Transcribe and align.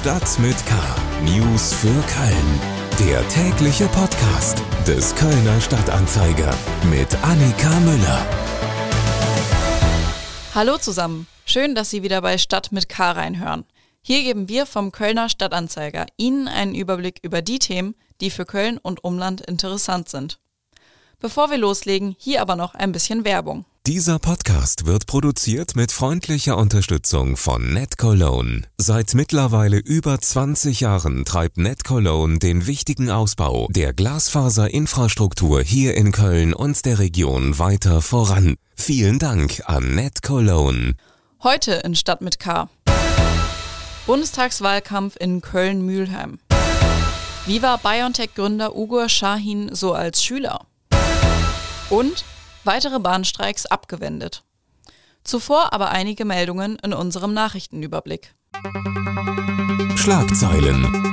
Stadt 0.00 0.38
mit 0.38 0.56
K. 0.64 0.74
News 1.24 1.74
für 1.74 1.88
Köln. 1.88 2.60
Der 3.00 3.28
tägliche 3.28 3.86
Podcast 3.88 4.62
des 4.86 5.14
Kölner 5.14 5.60
Stadtanzeiger 5.60 6.54
mit 6.90 7.14
Annika 7.22 7.68
Müller. 7.80 8.26
Hallo 10.54 10.78
zusammen. 10.78 11.26
Schön, 11.44 11.74
dass 11.74 11.90
Sie 11.90 12.02
wieder 12.02 12.22
bei 12.22 12.38
Stadt 12.38 12.72
mit 12.72 12.88
K 12.88 13.10
reinhören. 13.10 13.66
Hier 14.00 14.22
geben 14.22 14.48
wir 14.48 14.64
vom 14.64 14.90
Kölner 14.90 15.28
Stadtanzeiger 15.28 16.06
Ihnen 16.16 16.48
einen 16.48 16.74
Überblick 16.74 17.18
über 17.20 17.42
die 17.42 17.58
Themen, 17.58 17.94
die 18.22 18.30
für 18.30 18.46
Köln 18.46 18.78
und 18.78 19.04
Umland 19.04 19.42
interessant 19.42 20.08
sind. 20.08 20.40
Bevor 21.18 21.50
wir 21.50 21.58
loslegen, 21.58 22.16
hier 22.18 22.40
aber 22.40 22.56
noch 22.56 22.74
ein 22.74 22.92
bisschen 22.92 23.26
Werbung. 23.26 23.66
Dieser 23.86 24.18
Podcast 24.18 24.84
wird 24.84 25.06
produziert 25.06 25.74
mit 25.74 25.90
freundlicher 25.90 26.58
Unterstützung 26.58 27.38
von 27.38 27.72
NetCologne. 27.72 28.64
Seit 28.76 29.14
mittlerweile 29.14 29.78
über 29.78 30.20
20 30.20 30.80
Jahren 30.80 31.24
treibt 31.24 31.56
NetCologne 31.56 32.38
den 32.38 32.66
wichtigen 32.66 33.10
Ausbau 33.10 33.68
der 33.70 33.94
Glasfaserinfrastruktur 33.94 35.62
hier 35.62 35.96
in 35.96 36.12
Köln 36.12 36.52
und 36.52 36.84
der 36.84 36.98
Region 36.98 37.58
weiter 37.58 38.02
voran. 38.02 38.56
Vielen 38.76 39.18
Dank 39.18 39.62
an 39.64 39.94
NetCologne. 39.94 40.92
Heute 41.42 41.72
in 41.72 41.96
Stadt 41.96 42.20
mit 42.20 42.38
K. 42.38 42.68
Bundestagswahlkampf 44.06 45.16
in 45.18 45.40
Köln-Mülheim. 45.40 46.38
Wie 47.46 47.62
war 47.62 47.78
BioNTech-Gründer 47.78 48.76
Ugo 48.76 49.08
Shahin 49.08 49.74
so 49.74 49.94
als 49.94 50.22
Schüler? 50.22 50.66
Und 51.88 52.24
weitere 52.64 52.98
Bahnstreiks 52.98 53.66
abgewendet. 53.66 54.44
Zuvor 55.24 55.72
aber 55.72 55.90
einige 55.90 56.24
Meldungen 56.24 56.76
in 56.82 56.92
unserem 56.92 57.34
Nachrichtenüberblick. 57.34 58.34
Schlagzeilen. 59.96 61.10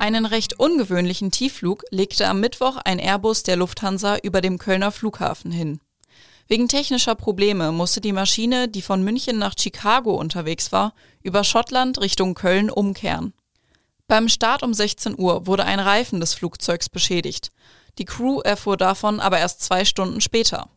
Einen 0.00 0.26
recht 0.26 0.58
ungewöhnlichen 0.58 1.30
Tiefflug 1.30 1.84
legte 1.90 2.28
am 2.28 2.40
Mittwoch 2.40 2.76
ein 2.76 2.98
Airbus 2.98 3.42
der 3.42 3.56
Lufthansa 3.56 4.18
über 4.22 4.40
dem 4.40 4.58
Kölner 4.58 4.92
Flughafen 4.92 5.50
hin. 5.50 5.80
Wegen 6.46 6.68
technischer 6.68 7.14
Probleme 7.14 7.72
musste 7.72 8.00
die 8.00 8.12
Maschine, 8.12 8.68
die 8.68 8.82
von 8.82 9.02
München 9.02 9.38
nach 9.38 9.54
Chicago 9.58 10.14
unterwegs 10.14 10.72
war, 10.72 10.92
über 11.22 11.42
Schottland 11.42 12.00
Richtung 12.00 12.34
Köln 12.34 12.68
umkehren. 12.68 13.32
Beim 14.06 14.28
Start 14.28 14.62
um 14.62 14.74
16 14.74 15.18
Uhr 15.18 15.46
wurde 15.46 15.64
ein 15.64 15.80
Reifen 15.80 16.20
des 16.20 16.34
Flugzeugs 16.34 16.90
beschädigt. 16.90 17.50
Die 17.98 18.04
Crew 18.04 18.40
erfuhr 18.40 18.76
davon 18.76 19.20
aber 19.20 19.38
erst 19.38 19.62
zwei 19.62 19.84
Stunden 19.84 20.20
später. 20.20 20.68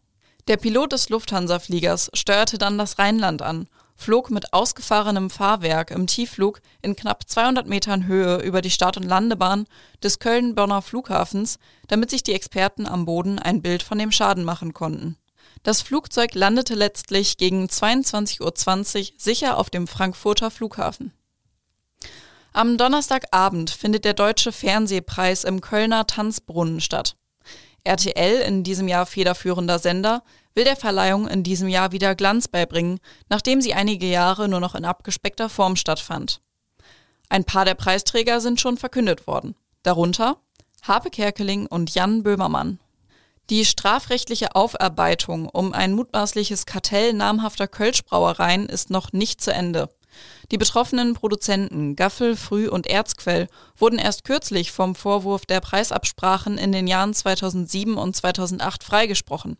Der 0.47 0.57
Pilot 0.57 0.93
des 0.93 1.09
Lufthansa-Fliegers 1.09 2.09
steuerte 2.13 2.57
dann 2.57 2.77
das 2.77 2.99
Rheinland 2.99 3.41
an, 3.41 3.67
flog 3.95 4.29
mit 4.29 4.53
ausgefahrenem 4.53 5.29
Fahrwerk 5.29 5.91
im 5.91 6.07
Tiefflug 6.07 6.61
in 6.81 6.95
knapp 6.95 7.27
200 7.27 7.67
Metern 7.67 8.05
Höhe 8.05 8.37
über 8.37 8.61
die 8.61 8.69
Start- 8.69 8.97
und 8.97 9.03
Landebahn 9.03 9.65
des 10.03 10.19
Köln-Bonner 10.19 10.81
Flughafens, 10.81 11.57
damit 11.87 12.11
sich 12.11 12.23
die 12.23 12.33
Experten 12.33 12.85
am 12.85 13.05
Boden 13.05 13.39
ein 13.39 13.61
Bild 13.61 13.83
von 13.83 13.97
dem 13.97 14.11
Schaden 14.11 14.43
machen 14.43 14.73
konnten. 14.73 15.17
Das 15.63 15.81
Flugzeug 15.81 16.35
landete 16.35 16.75
letztlich 16.75 17.37
gegen 17.37 17.65
22.20 17.65 18.41
Uhr 18.41 19.13
sicher 19.17 19.57
auf 19.57 19.69
dem 19.69 19.87
Frankfurter 19.87 20.51
Flughafen. 20.51 21.11
Am 22.57 22.75
Donnerstagabend 22.75 23.69
findet 23.69 24.03
der 24.03 24.15
Deutsche 24.15 24.51
Fernsehpreis 24.51 25.43
im 25.43 25.61
Kölner 25.61 26.07
Tanzbrunnen 26.07 26.81
statt. 26.81 27.15
RTL, 27.83 28.41
in 28.41 28.63
diesem 28.63 28.87
Jahr 28.87 29.05
federführender 29.05 29.77
Sender, 29.77 30.23
will 30.55 30.63
der 30.63 30.75
Verleihung 30.75 31.27
in 31.27 31.43
diesem 31.43 31.67
Jahr 31.67 31.91
wieder 31.91 32.15
Glanz 32.15 32.47
beibringen, 32.47 32.99
nachdem 33.29 33.61
sie 33.61 33.75
einige 33.75 34.07
Jahre 34.07 34.49
nur 34.49 34.59
noch 34.59 34.73
in 34.73 34.85
abgespeckter 34.85 35.49
Form 35.49 35.75
stattfand. 35.75 36.41
Ein 37.29 37.43
paar 37.43 37.63
der 37.63 37.75
Preisträger 37.75 38.41
sind 38.41 38.59
schon 38.59 38.77
verkündet 38.77 39.27
worden, 39.27 39.53
darunter 39.83 40.37
Harpe 40.81 41.11
Kerkeling 41.11 41.67
und 41.67 41.93
Jan 41.93 42.23
Böhmermann. 42.23 42.79
Die 43.51 43.65
strafrechtliche 43.65 44.55
Aufarbeitung 44.55 45.47
um 45.47 45.73
ein 45.73 45.93
mutmaßliches 45.93 46.65
Kartell 46.65 47.13
namhafter 47.13 47.67
Kölschbrauereien 47.67 48.67
ist 48.67 48.89
noch 48.89 49.13
nicht 49.13 49.41
zu 49.41 49.53
Ende. 49.53 49.89
Die 50.51 50.57
betroffenen 50.57 51.13
Produzenten 51.13 51.95
Gaffel, 51.95 52.35
Früh 52.35 52.69
und 52.69 52.87
Erzquell 52.87 53.47
wurden 53.75 53.99
erst 53.99 54.23
kürzlich 54.23 54.71
vom 54.71 54.95
Vorwurf 54.95 55.45
der 55.45 55.59
Preisabsprachen 55.59 56.57
in 56.57 56.71
den 56.71 56.87
Jahren 56.87 57.13
2007 57.13 57.97
und 57.97 58.15
2008 58.15 58.83
freigesprochen. 58.83 59.57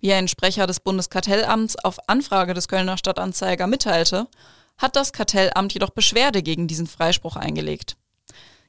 Wie 0.00 0.12
ein 0.12 0.28
Sprecher 0.28 0.66
des 0.68 0.78
Bundeskartellamts 0.80 1.76
auf 1.84 1.98
Anfrage 2.08 2.54
des 2.54 2.68
Kölner 2.68 2.96
Stadtanzeiger 2.96 3.66
mitteilte, 3.66 4.28
hat 4.76 4.94
das 4.94 5.12
Kartellamt 5.12 5.74
jedoch 5.74 5.90
Beschwerde 5.90 6.42
gegen 6.42 6.68
diesen 6.68 6.86
Freispruch 6.86 7.34
eingelegt. 7.34 7.96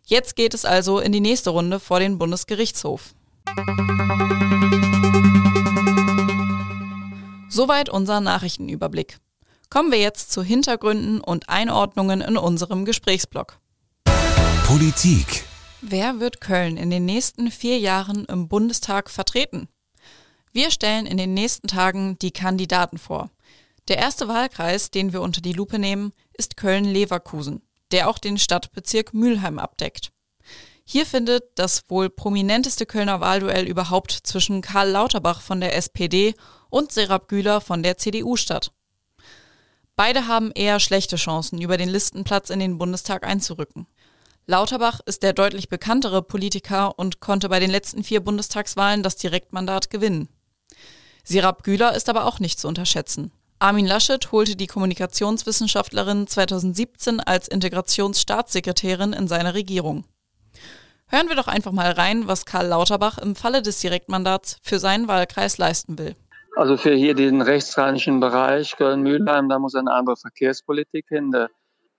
Jetzt 0.05 0.35
geht 0.35 0.55
es 0.55 0.65
also 0.65 0.99
in 0.99 1.11
die 1.11 1.19
nächste 1.19 1.51
Runde 1.51 1.79
vor 1.79 1.99
den 1.99 2.17
Bundesgerichtshof. 2.17 3.13
Soweit 7.49 7.89
unser 7.89 8.19
Nachrichtenüberblick. 8.21 9.19
Kommen 9.69 9.91
wir 9.91 9.99
jetzt 9.99 10.31
zu 10.31 10.41
Hintergründen 10.41 11.21
und 11.21 11.47
Einordnungen 11.47 12.21
in 12.21 12.37
unserem 12.37 12.85
Gesprächsblock. 12.85 13.59
Politik. 14.65 15.45
Wer 15.81 16.19
wird 16.19 16.41
Köln 16.41 16.75
in 16.75 16.89
den 16.89 17.05
nächsten 17.05 17.51
vier 17.51 17.77
Jahren 17.77 18.25
im 18.25 18.47
Bundestag 18.47 19.11
vertreten? 19.11 19.67
Wir 20.51 20.71
stellen 20.71 21.05
in 21.05 21.17
den 21.17 21.35
nächsten 21.35 21.67
Tagen 21.67 22.17
die 22.17 22.31
Kandidaten 22.31 22.97
vor. 22.97 23.29
Der 23.87 23.99
erste 23.99 24.27
Wahlkreis, 24.27 24.89
den 24.89 25.13
wir 25.13 25.21
unter 25.21 25.39
die 25.39 25.53
Lupe 25.53 25.77
nehmen, 25.77 26.13
ist 26.33 26.57
Köln-Leverkusen, 26.57 27.61
der 27.91 28.09
auch 28.09 28.17
den 28.17 28.39
Stadtbezirk 28.39 29.13
Mülheim 29.13 29.59
abdeckt. 29.59 30.11
Hier 30.83 31.05
findet 31.05 31.43
das 31.53 31.87
wohl 31.91 32.09
prominenteste 32.09 32.87
Kölner 32.87 33.21
Wahlduell 33.21 33.67
überhaupt 33.67 34.11
zwischen 34.11 34.61
Karl 34.63 34.89
Lauterbach 34.89 35.41
von 35.41 35.61
der 35.61 35.75
SPD 35.75 36.33
und 36.71 36.91
Serap 36.91 37.27
Güler 37.27 37.61
von 37.61 37.83
der 37.83 37.99
CDU 37.99 38.35
statt. 38.35 38.71
Beide 39.99 40.27
haben 40.27 40.53
eher 40.55 40.79
schlechte 40.79 41.17
Chancen, 41.17 41.59
über 41.59 41.75
den 41.75 41.89
Listenplatz 41.89 42.49
in 42.51 42.61
den 42.61 42.77
Bundestag 42.77 43.27
einzurücken. 43.27 43.85
Lauterbach 44.45 45.01
ist 45.05 45.23
der 45.23 45.33
deutlich 45.33 45.67
bekanntere 45.67 46.21
Politiker 46.21 46.97
und 46.97 47.19
konnte 47.19 47.49
bei 47.49 47.59
den 47.59 47.69
letzten 47.69 48.05
vier 48.05 48.21
Bundestagswahlen 48.21 49.03
das 49.03 49.17
Direktmandat 49.17 49.89
gewinnen. 49.89 50.29
Sirap 51.25 51.63
Güler 51.63 51.97
ist 51.97 52.07
aber 52.07 52.23
auch 52.23 52.39
nicht 52.39 52.61
zu 52.61 52.69
unterschätzen. 52.69 53.33
Armin 53.59 53.85
Laschet 53.85 54.31
holte 54.31 54.55
die 54.55 54.67
Kommunikationswissenschaftlerin 54.67 56.27
2017 56.27 57.19
als 57.19 57.49
Integrationsstaatssekretärin 57.49 59.11
in 59.11 59.27
seine 59.27 59.53
Regierung. 59.53 60.05
Hören 61.07 61.27
wir 61.27 61.35
doch 61.35 61.49
einfach 61.49 61.73
mal 61.73 61.91
rein, 61.91 62.25
was 62.25 62.45
Karl 62.45 62.67
Lauterbach 62.67 63.17
im 63.17 63.35
Falle 63.35 63.61
des 63.61 63.81
Direktmandats 63.81 64.59
für 64.61 64.79
seinen 64.79 65.09
Wahlkreis 65.09 65.57
leisten 65.57 65.97
will. 65.97 66.15
Also 66.59 66.75
für 66.75 66.93
hier 66.93 67.13
den 67.13 67.41
rechtsrheinischen 67.41 68.19
Bereich 68.19 68.75
Köln-Mühlheim, 68.75 69.47
da 69.47 69.59
muss 69.59 69.75
eine 69.75 69.93
andere 69.93 70.17
Verkehrspolitik 70.17 71.05
hin. 71.07 71.31
Der 71.31 71.49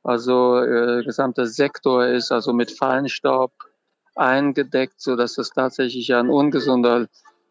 also 0.02 0.60
äh, 0.60 1.02
gesamte 1.02 1.46
Sektor 1.46 2.04
ist 2.04 2.30
also 2.30 2.52
mit 2.52 2.70
Feinstaub 2.70 3.52
eingedeckt, 4.14 5.00
so 5.00 5.16
dass 5.16 5.36
das 5.36 5.48
tatsächlich 5.48 6.14
ein 6.14 6.28
ungesunder 6.28 7.08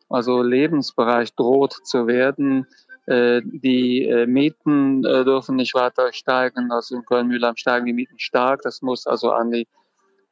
also 0.08 0.44
Lebensbereich 0.44 1.34
droht 1.34 1.78
zu 1.84 2.06
werden. 2.06 2.68
Äh, 3.08 3.42
die 3.44 4.06
äh, 4.06 4.28
Mieten 4.28 5.02
dürfen 5.02 5.56
nicht 5.56 5.74
weiter 5.74 6.14
steigen. 6.14 6.72
Also 6.72 6.96
in 6.96 7.06
Köln-Mühlheim 7.06 7.58
steigen 7.58 7.88
die 7.88 7.94
Mieten 7.94 8.20
stark. 8.20 8.62
Das 8.62 8.84
muss 8.84 9.08
also 9.08 9.32
an 9.32 9.50
die 9.50 9.68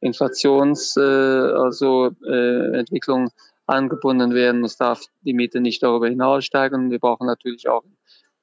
Inflations 0.00 0.96
äh, 0.96 1.00
also 1.00 2.12
äh, 2.24 2.78
angebunden 3.68 4.34
werden. 4.34 4.64
Es 4.64 4.76
darf 4.76 5.02
die 5.22 5.34
Miete 5.34 5.60
nicht 5.60 5.82
darüber 5.82 6.08
hinaus 6.08 6.44
steigen. 6.44 6.90
Wir 6.90 6.98
brauchen 6.98 7.26
natürlich 7.26 7.68
auch 7.68 7.84
in 7.84 7.96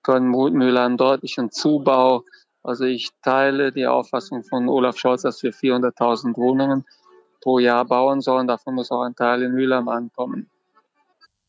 Köln-Mühle 0.03 0.81
einen 0.81 0.97
deutlichen 0.97 1.51
Zubau. 1.51 2.23
Also 2.63 2.85
ich 2.85 3.09
teile 3.21 3.71
die 3.71 3.87
Auffassung 3.87 4.43
von 4.43 4.69
Olaf 4.69 4.97
Scholz, 4.97 5.23
dass 5.23 5.43
wir 5.43 5.53
400.000 5.53 6.35
Wohnungen 6.37 6.85
pro 7.41 7.59
Jahr 7.59 7.85
bauen 7.85 8.21
sollen. 8.21 8.47
Davon 8.47 8.75
muss 8.75 8.91
auch 8.91 9.01
ein 9.01 9.15
Teil 9.15 9.43
in 9.43 9.53
Mülheim 9.53 9.87
ankommen. 9.87 10.49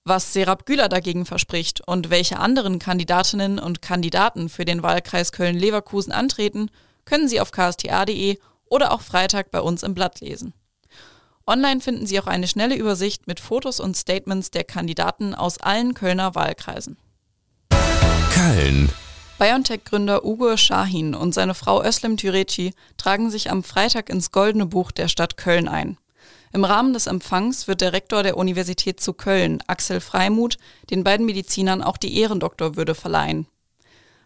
Was 0.05 0.33
Serap 0.33 0.67
Güler 0.67 0.89
dagegen 0.89 1.27
verspricht 1.27 1.83
und 1.87 2.11
welche 2.11 2.39
anderen 2.39 2.79
Kandidatinnen 2.79 3.59
und 3.59 3.83
Kandidaten 3.83 4.49
für 4.49 4.65
den 4.65 4.83
Wahlkreis 4.83 5.33
Köln-Leverkusen 5.33 6.13
antreten, 6.13 6.71
können 7.05 7.29
Sie 7.29 7.41
auf 7.41 7.51
ksta.de 7.51 8.39
oder 8.69 8.93
auch 8.93 9.01
Freitag 9.01 9.51
bei 9.51 9.61
uns 9.61 9.83
im 9.83 9.95
Blatt 9.95 10.21
lesen. 10.21 10.55
Online 11.49 11.81
finden 11.81 12.07
Sie 12.07 12.19
auch 12.19 12.27
eine 12.27 12.49
schnelle 12.49 12.75
Übersicht 12.75 13.29
mit 13.29 13.39
Fotos 13.39 13.79
und 13.79 13.97
Statements 13.97 14.51
der 14.51 14.65
Kandidaten 14.65 15.33
aus 15.33 15.59
allen 15.59 15.95
Kölner 15.95 16.35
Wahlkreisen. 16.35 16.97
Köln. 18.35 18.91
BioNTech-Gründer 19.39 20.25
Ugo 20.25 20.57
Shahin 20.57 21.15
und 21.15 21.35
seine 21.35 21.55
Frau 21.55 21.85
Özlem 21.85 22.17
Türeci 22.17 22.73
tragen 22.97 23.31
sich 23.31 23.51
am 23.51 23.63
Freitag 23.63 24.11
ins 24.11 24.33
Goldene 24.33 24.67
Buch 24.67 24.91
der 24.91 25.07
Stadt 25.07 25.37
Köln 25.37 25.69
ein. 25.69 25.99
Im 26.53 26.65
Rahmen 26.65 26.93
des 26.93 27.07
Empfangs 27.07 27.69
wird 27.69 27.81
der 27.81 27.93
Rektor 27.93 28.25
der 28.25 28.37
Universität 28.37 28.99
zu 28.99 29.13
Köln, 29.13 29.63
Axel 29.69 30.01
Freimuth, 30.01 30.57
den 30.91 31.05
beiden 31.05 31.27
Medizinern 31.27 31.83
auch 31.83 31.97
die 31.97 32.19
Ehrendoktorwürde 32.19 32.95
verleihen. 32.97 33.47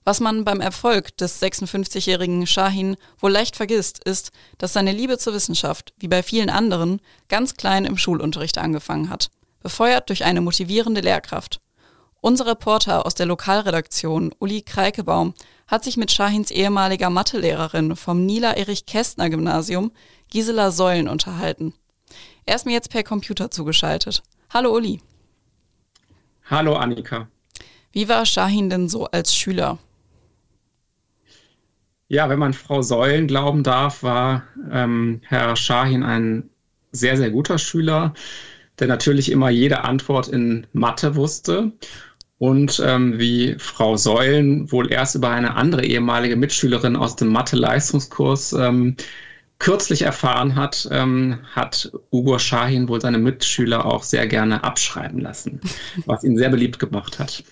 Was 0.04 0.20
man 0.20 0.44
beim 0.44 0.60
Erfolg 0.60 1.16
des 1.18 1.42
56-jährigen 1.42 2.46
Shahin 2.46 2.96
wohl 3.18 3.30
leicht 3.30 3.56
vergisst, 3.56 4.02
ist, 4.04 4.32
dass 4.56 4.72
seine 4.72 4.92
Liebe 4.92 5.18
zur 5.18 5.34
Wissenschaft, 5.34 5.92
wie 5.98 6.08
bei 6.08 6.22
vielen 6.22 6.48
anderen, 6.48 7.00
ganz 7.28 7.54
klein 7.54 7.84
im 7.84 7.98
Schulunterricht 7.98 8.56
angefangen 8.56 9.10
hat, 9.10 9.30
befeuert 9.60 10.08
durch 10.08 10.24
eine 10.24 10.40
motivierende 10.40 11.02
Lehrkraft. 11.02 11.60
Unser 12.22 12.46
Reporter 12.46 13.06
aus 13.06 13.14
der 13.14 13.26
Lokalredaktion, 13.26 14.34
Uli 14.38 14.62
Kreikebaum, 14.62 15.34
hat 15.66 15.84
sich 15.84 15.96
mit 15.96 16.10
Shahins 16.10 16.50
ehemaliger 16.50 17.10
Mathelehrerin 17.10 17.94
vom 17.94 18.26
Nila 18.26 18.52
Erich 18.52 18.86
Kästner 18.86 19.30
Gymnasium, 19.30 19.92
Gisela 20.30 20.70
Säulen, 20.70 21.08
unterhalten. 21.08 21.74
Er 22.46 22.56
ist 22.56 22.66
mir 22.66 22.72
jetzt 22.72 22.90
per 22.90 23.04
Computer 23.04 23.50
zugeschaltet. 23.50 24.22
Hallo 24.52 24.74
Uli. 24.74 25.00
Hallo 26.46 26.74
Annika. 26.74 27.28
Wie 27.92 28.08
war 28.08 28.26
Shahin 28.26 28.70
denn 28.70 28.88
so 28.88 29.06
als 29.06 29.34
Schüler? 29.34 29.78
Ja, 32.10 32.28
wenn 32.28 32.40
man 32.40 32.54
Frau 32.54 32.82
Säulen 32.82 33.28
glauben 33.28 33.62
darf, 33.62 34.02
war 34.02 34.42
ähm, 34.72 35.20
Herr 35.28 35.54
Shahin 35.54 36.02
ein 36.02 36.50
sehr, 36.90 37.16
sehr 37.16 37.30
guter 37.30 37.56
Schüler, 37.56 38.14
der 38.80 38.88
natürlich 38.88 39.30
immer 39.30 39.48
jede 39.48 39.84
Antwort 39.84 40.26
in 40.26 40.66
Mathe 40.72 41.14
wusste 41.14 41.70
und 42.38 42.82
ähm, 42.84 43.20
wie 43.20 43.54
Frau 43.60 43.96
Säulen 43.96 44.72
wohl 44.72 44.90
erst 44.90 45.14
über 45.14 45.30
eine 45.30 45.54
andere 45.54 45.84
ehemalige 45.84 46.34
Mitschülerin 46.34 46.96
aus 46.96 47.14
dem 47.14 47.28
Mathe-Leistungskurs 47.28 48.54
ähm, 48.54 48.96
kürzlich 49.60 50.02
erfahren 50.02 50.56
hat, 50.56 50.88
ähm, 50.90 51.38
hat 51.52 51.92
Ugo 52.10 52.40
Shahin 52.40 52.88
wohl 52.88 53.00
seine 53.00 53.18
Mitschüler 53.18 53.86
auch 53.86 54.02
sehr 54.02 54.26
gerne 54.26 54.64
abschreiben 54.64 55.20
lassen, 55.20 55.60
was 56.06 56.24
ihn 56.24 56.36
sehr 56.36 56.48
beliebt 56.48 56.80
gemacht 56.80 57.20
hat. 57.20 57.44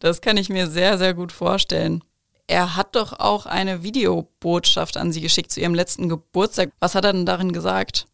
Das 0.00 0.20
kann 0.20 0.38
ich 0.38 0.48
mir 0.48 0.66
sehr, 0.66 0.98
sehr 0.98 1.14
gut 1.14 1.30
vorstellen. 1.30 2.02
Er 2.46 2.76
hat 2.76 2.96
doch 2.96 3.18
auch 3.18 3.46
eine 3.46 3.82
Videobotschaft 3.82 4.96
an 4.96 5.12
Sie 5.12 5.20
geschickt 5.20 5.52
zu 5.52 5.60
Ihrem 5.60 5.74
letzten 5.74 6.08
Geburtstag. 6.08 6.72
Was 6.80 6.94
hat 6.94 7.04
er 7.04 7.12
denn 7.12 7.26
darin 7.26 7.52
gesagt? 7.52 8.06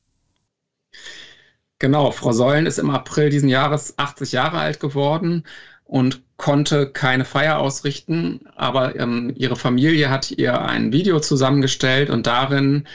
Genau, 1.78 2.10
Frau 2.10 2.32
Säulen 2.32 2.66
ist 2.66 2.78
im 2.78 2.90
April 2.90 3.30
diesen 3.30 3.48
Jahres 3.48 3.98
80 3.98 4.32
Jahre 4.32 4.58
alt 4.58 4.80
geworden 4.80 5.44
und 5.84 6.22
konnte 6.36 6.90
keine 6.90 7.24
Feier 7.24 7.58
ausrichten, 7.58 8.40
aber 8.56 8.96
ähm, 8.96 9.32
ihre 9.36 9.56
Familie 9.56 10.10
hat 10.10 10.30
ihr 10.30 10.60
ein 10.60 10.92
Video 10.92 11.20
zusammengestellt 11.20 12.10
und 12.10 12.26
darin 12.26 12.86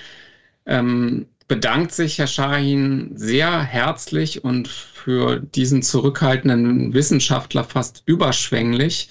ähm, 0.66 1.28
bedankt 1.48 1.92
sich 1.92 2.20
Herr 2.20 2.28
Shahin 2.28 3.12
sehr 3.16 3.62
herzlich 3.62 4.44
und 4.44 4.68
für 4.68 5.40
diesen 5.40 5.82
zurückhaltenden 5.82 6.94
Wissenschaftler 6.94 7.64
fast 7.64 8.04
überschwänglich 8.06 9.10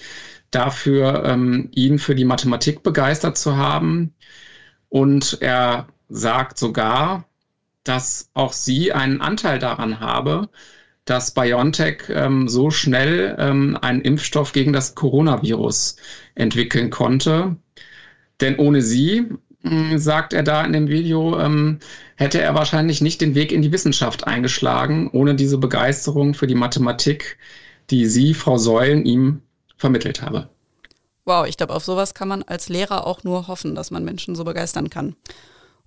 dafür, 0.55 1.23
ähm, 1.25 1.69
ihn 1.73 1.99
für 1.99 2.15
die 2.15 2.25
Mathematik 2.25 2.83
begeistert 2.83 3.37
zu 3.37 3.57
haben. 3.57 4.13
Und 4.89 5.37
er 5.41 5.87
sagt 6.09 6.57
sogar, 6.57 7.25
dass 7.83 8.29
auch 8.33 8.53
sie 8.53 8.93
einen 8.93 9.21
Anteil 9.21 9.59
daran 9.59 9.99
habe, 9.99 10.49
dass 11.05 11.33
BioNTech 11.33 12.03
ähm, 12.09 12.47
so 12.47 12.69
schnell 12.71 13.35
ähm, 13.39 13.77
einen 13.81 14.01
Impfstoff 14.01 14.53
gegen 14.53 14.71
das 14.71 14.95
Coronavirus 14.95 15.97
entwickeln 16.35 16.89
konnte. 16.89 17.57
Denn 18.39 18.57
ohne 18.57 18.81
sie, 18.81 19.25
mh, 19.63 19.97
sagt 19.97 20.33
er 20.33 20.43
da 20.43 20.63
in 20.63 20.73
dem 20.73 20.87
Video, 20.87 21.39
ähm, 21.39 21.79
hätte 22.15 22.41
er 22.41 22.55
wahrscheinlich 22.55 23.01
nicht 23.01 23.19
den 23.21 23.35
Weg 23.35 23.51
in 23.51 23.61
die 23.61 23.71
Wissenschaft 23.71 24.27
eingeschlagen, 24.27 25.09
ohne 25.11 25.35
diese 25.35 25.57
Begeisterung 25.57 26.33
für 26.33 26.47
die 26.47 26.55
Mathematik, 26.55 27.37
die 27.89 28.05
Sie, 28.05 28.33
Frau 28.33 28.57
Säulen, 28.57 29.05
ihm 29.05 29.41
vermittelt 29.77 30.21
habe. 30.21 30.49
Wow, 31.25 31.47
ich 31.47 31.57
glaube, 31.57 31.73
auf 31.73 31.85
sowas 31.85 32.13
kann 32.13 32.27
man 32.27 32.43
als 32.43 32.69
Lehrer 32.69 33.07
auch 33.07 33.23
nur 33.23 33.47
hoffen, 33.47 33.75
dass 33.75 33.91
man 33.91 34.03
Menschen 34.03 34.35
so 34.35 34.43
begeistern 34.43 34.89
kann. 34.89 35.15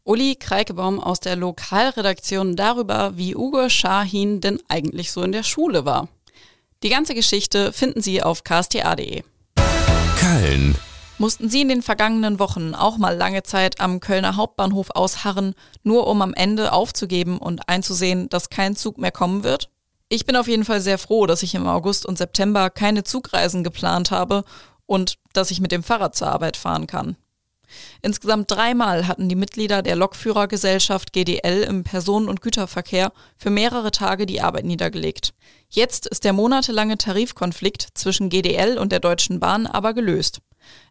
Uli 0.05 0.37
Kreikebaum 0.37 1.01
aus 1.01 1.21
der 1.21 1.37
Lokalredaktion 1.37 2.57
darüber, 2.57 3.17
wie 3.17 3.35
Ugo 3.35 3.69
Schahin 3.69 4.41
denn 4.41 4.61
eigentlich 4.69 5.11
so 5.13 5.23
in 5.23 5.33
der 5.33 5.43
Schule 5.43 5.85
war. 5.85 6.09
Die 6.83 6.89
ganze 6.89 7.15
Geschichte 7.15 7.73
finden 7.73 8.01
Sie 8.01 8.23
auf 8.23 8.45
ksta.de. 8.45 9.23
Köln. 10.21 10.77
Mussten 11.19 11.49
Sie 11.49 11.63
in 11.63 11.69
den 11.69 11.83
vergangenen 11.83 12.39
Wochen 12.39 12.75
auch 12.75 12.99
mal 12.99 13.17
lange 13.17 13.43
Zeit 13.43 13.81
am 13.81 14.01
Kölner 14.01 14.37
Hauptbahnhof 14.37 14.91
ausharren, 14.95 15.55
nur 15.83 16.07
um 16.07 16.21
am 16.23 16.35
Ende 16.35 16.73
aufzugeben 16.73 17.39
und 17.39 17.69
einzusehen, 17.69 18.29
dass 18.29 18.51
kein 18.51 18.77
Zug 18.77 18.99
mehr 18.99 19.13
kommen 19.13 19.43
wird? 19.43 19.71
Ich 20.09 20.25
bin 20.25 20.37
auf 20.37 20.47
jeden 20.47 20.65
Fall 20.65 20.81
sehr 20.81 20.99
froh, 20.99 21.27
dass 21.27 21.43
ich 21.43 21.55
im 21.57 21.67
August 21.67 22.07
und 22.07 22.17
September 22.17 22.71
keine 22.71 23.03
Zugreisen 23.03 23.65
geplant 23.65 24.13
habe 24.13 24.45
und 24.87 25.17
dass 25.33 25.51
ich 25.51 25.61
mit 25.61 25.73
dem 25.73 25.83
Fahrrad 25.83 26.15
zur 26.15 26.29
Arbeit 26.29 26.57
fahren 26.57 26.87
kann. 26.87 27.17
Insgesamt 28.03 28.49
dreimal 28.49 29.09
hatten 29.09 29.29
die 29.29 29.35
Mitglieder 29.35 29.83
der 29.83 29.97
Lokführergesellschaft 29.97 31.13
GDL 31.13 31.65
im 31.65 31.83
Personen- 31.83 32.29
und 32.29 32.41
Güterverkehr 32.41 33.13
für 33.37 33.51
mehrere 33.51 33.91
Tage 33.91 34.27
die 34.27 34.41
Arbeit 34.41 34.65
niedergelegt. 34.65 35.35
Jetzt 35.69 36.07
ist 36.07 36.23
der 36.23 36.33
monatelange 36.33 36.97
Tarifkonflikt 36.97 37.89
zwischen 37.95 38.29
GDL 38.29 38.79
und 38.79 38.93
der 38.93 39.01
Deutschen 39.01 39.41
Bahn 39.41 39.67
aber 39.67 39.93
gelöst. 39.93 40.39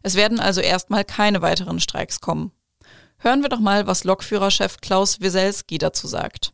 Es 0.02 0.14
werden 0.14 0.38
also 0.38 0.60
erstmal 0.60 1.04
keine 1.04 1.40
weiteren 1.40 1.80
Streiks 1.80 2.20
kommen. 2.20 2.52
Hören 3.16 3.40
wir 3.40 3.48
doch 3.48 3.60
mal, 3.60 3.86
was 3.86 4.04
Lokführerchef 4.04 4.82
Klaus 4.82 5.22
Wieselski 5.22 5.78
dazu 5.78 6.06
sagt. 6.06 6.52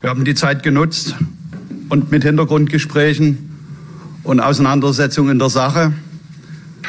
Wir 0.00 0.10
haben 0.10 0.26
die 0.26 0.34
Zeit 0.34 0.62
genutzt 0.62 1.14
und 1.88 2.10
mit 2.10 2.22
Hintergrundgesprächen 2.22 3.50
und 4.22 4.40
Auseinandersetzungen 4.40 5.32
in 5.32 5.38
der 5.38 5.50
Sache 5.50 5.92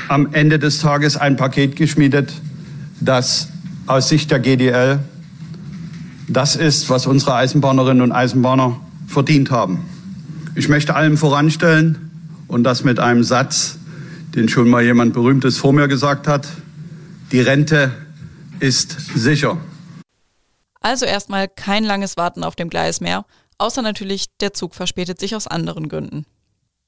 am 0.07 0.33
Ende 0.33 0.59
des 0.59 0.79
Tages 0.79 1.17
ein 1.17 1.35
Paket 1.35 1.75
geschmiedet, 1.75 2.33
das 2.99 3.49
aus 3.87 4.09
Sicht 4.09 4.31
der 4.31 4.39
GDL 4.39 4.99
das 6.27 6.55
ist, 6.55 6.89
was 6.89 7.05
unsere 7.05 7.35
Eisenbahnerinnen 7.35 8.01
und 8.01 8.11
Eisenbahner 8.11 8.79
verdient 9.07 9.51
haben. 9.51 9.85
Ich 10.55 10.69
möchte 10.69 10.95
allem 10.95 11.17
voranstellen 11.17 12.11
und 12.47 12.63
das 12.63 12.83
mit 12.83 12.99
einem 12.99 13.23
Satz, 13.23 13.77
den 14.33 14.49
schon 14.49 14.69
mal 14.69 14.83
jemand 14.83 15.13
Berühmtes 15.13 15.57
vor 15.57 15.73
mir 15.73 15.87
gesagt 15.87 16.27
hat. 16.27 16.47
Die 17.31 17.41
Rente 17.41 17.91
ist 18.59 18.97
sicher. 19.15 19.57
Also 20.81 21.05
erstmal 21.05 21.47
kein 21.47 21.83
langes 21.83 22.17
Warten 22.17 22.43
auf 22.43 22.55
dem 22.55 22.69
Gleis 22.69 23.01
mehr, 23.01 23.25
außer 23.57 23.81
natürlich 23.81 24.25
der 24.39 24.53
Zug 24.53 24.75
verspätet 24.75 25.19
sich 25.19 25.35
aus 25.35 25.47
anderen 25.47 25.89
Gründen. 25.89 26.25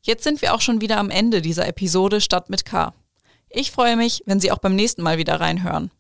Jetzt 0.02 0.24
sind 0.24 0.42
wir 0.42 0.54
auch 0.54 0.62
schon 0.62 0.82
wieder 0.82 0.98
am 0.98 1.10
Ende 1.10 1.42
dieser 1.42 1.68
Episode 1.68 2.22
Stadt 2.22 2.50
mit 2.50 2.66
K. 2.66 2.94
Ich 3.50 3.72
freue 3.72 3.96
mich, 3.96 4.24
wenn 4.26 4.40
Sie 4.40 4.52
auch 4.52 4.60
beim 4.60 4.76
nächsten 4.76 5.02
Mal 5.02 5.18
wieder 5.18 5.40
reinhören. 5.40 5.92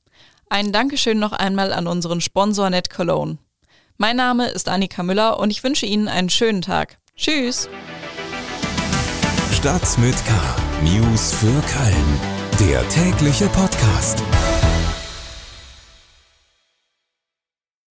Ein 0.49 0.71
Dankeschön 0.71 1.19
noch 1.19 1.33
einmal 1.33 1.73
an 1.73 1.87
unseren 1.87 2.21
Sponsor 2.21 2.69
Net 2.69 2.89
Cologne. 2.89 3.37
Mein 3.97 4.15
Name 4.15 4.47
ist 4.47 4.69
Annika 4.69 5.03
Müller 5.03 5.39
und 5.39 5.49
ich 5.49 5.63
wünsche 5.63 5.85
Ihnen 5.85 6.07
einen 6.07 6.30
schönen 6.30 6.61
Tag. 6.61 6.99
Tschüss! 7.15 7.68
Stadt 9.51 9.97
mit 9.97 10.15
K. 10.25 10.56
News 10.83 11.33
für 11.33 11.61
Köln. 11.61 12.19
Der 12.59 12.87
tägliche 12.89 13.47
Podcast. 13.47 14.23